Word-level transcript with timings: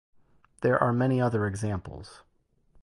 There 0.61 0.79
are 0.81 0.91
many 0.91 1.21
other 1.21 1.45
examples. 1.45 2.23